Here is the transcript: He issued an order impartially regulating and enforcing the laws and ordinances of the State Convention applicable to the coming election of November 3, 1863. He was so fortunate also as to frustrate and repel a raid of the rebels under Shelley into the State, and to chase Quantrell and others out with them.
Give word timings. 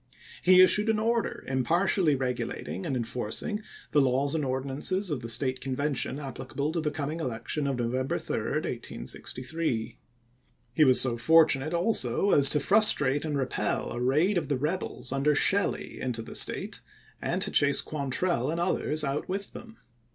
He 0.41 0.63
issued 0.63 0.89
an 0.89 0.97
order 0.97 1.43
impartially 1.45 2.15
regulating 2.15 2.87
and 2.87 2.95
enforcing 2.97 3.61
the 3.91 4.01
laws 4.01 4.33
and 4.33 4.43
ordinances 4.43 5.11
of 5.11 5.19
the 5.19 5.29
State 5.29 5.61
Convention 5.61 6.19
applicable 6.19 6.71
to 6.71 6.81
the 6.81 6.89
coming 6.89 7.19
election 7.19 7.67
of 7.67 7.77
November 7.77 8.17
3, 8.17 8.35
1863. 8.61 9.99
He 10.73 10.83
was 10.83 10.99
so 10.99 11.17
fortunate 11.17 11.75
also 11.75 12.31
as 12.31 12.49
to 12.49 12.59
frustrate 12.59 13.23
and 13.25 13.37
repel 13.37 13.91
a 13.91 14.01
raid 14.01 14.39
of 14.39 14.47
the 14.47 14.57
rebels 14.57 15.11
under 15.11 15.35
Shelley 15.35 16.01
into 16.01 16.23
the 16.23 16.33
State, 16.33 16.79
and 17.21 17.39
to 17.43 17.51
chase 17.51 17.81
Quantrell 17.81 18.49
and 18.49 18.59
others 18.59 19.03
out 19.03 19.29
with 19.29 19.53
them. 19.53 19.77